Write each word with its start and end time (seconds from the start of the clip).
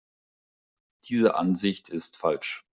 Diese 1.03 1.35
Ansicht 1.35 1.89
ist 1.89 2.17
falsch. 2.17 2.65